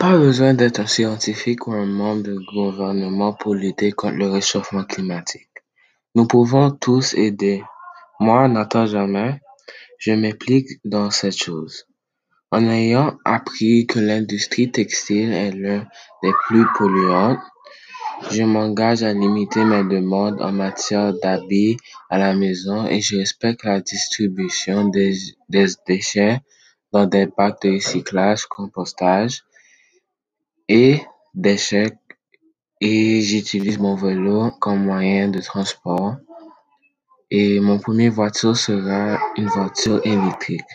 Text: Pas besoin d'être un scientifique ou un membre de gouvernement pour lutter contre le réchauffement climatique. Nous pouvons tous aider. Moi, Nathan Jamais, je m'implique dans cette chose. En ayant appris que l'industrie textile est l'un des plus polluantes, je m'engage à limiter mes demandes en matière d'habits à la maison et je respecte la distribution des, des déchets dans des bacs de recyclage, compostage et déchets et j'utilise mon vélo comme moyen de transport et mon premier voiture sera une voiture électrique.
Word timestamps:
Pas 0.00 0.16
besoin 0.16 0.54
d'être 0.54 0.80
un 0.80 0.86
scientifique 0.86 1.66
ou 1.66 1.74
un 1.74 1.84
membre 1.84 2.22
de 2.22 2.38
gouvernement 2.54 3.34
pour 3.34 3.54
lutter 3.54 3.92
contre 3.92 4.16
le 4.16 4.30
réchauffement 4.30 4.84
climatique. 4.84 5.50
Nous 6.14 6.26
pouvons 6.26 6.70
tous 6.70 7.12
aider. 7.12 7.62
Moi, 8.18 8.48
Nathan 8.48 8.86
Jamais, 8.86 9.42
je 9.98 10.12
m'implique 10.12 10.68
dans 10.86 11.10
cette 11.10 11.36
chose. 11.36 11.84
En 12.50 12.66
ayant 12.66 13.18
appris 13.26 13.86
que 13.86 13.98
l'industrie 13.98 14.72
textile 14.72 15.34
est 15.34 15.52
l'un 15.52 15.86
des 16.22 16.32
plus 16.46 16.64
polluantes, 16.78 17.44
je 18.30 18.42
m'engage 18.42 19.02
à 19.02 19.12
limiter 19.12 19.64
mes 19.64 19.84
demandes 19.84 20.40
en 20.40 20.50
matière 20.50 21.12
d'habits 21.12 21.76
à 22.08 22.16
la 22.16 22.34
maison 22.34 22.86
et 22.86 23.02
je 23.02 23.18
respecte 23.18 23.64
la 23.64 23.82
distribution 23.82 24.88
des, 24.88 25.12
des 25.50 25.66
déchets 25.86 26.40
dans 26.90 27.04
des 27.04 27.26
bacs 27.26 27.60
de 27.60 27.72
recyclage, 27.72 28.46
compostage 28.46 29.42
et 30.70 31.02
déchets 31.34 31.98
et 32.80 33.20
j'utilise 33.22 33.78
mon 33.80 33.96
vélo 33.96 34.52
comme 34.60 34.84
moyen 34.84 35.28
de 35.28 35.40
transport 35.40 36.14
et 37.28 37.58
mon 37.58 37.80
premier 37.80 38.08
voiture 38.08 38.56
sera 38.56 39.18
une 39.36 39.48
voiture 39.48 40.00
électrique. 40.06 40.72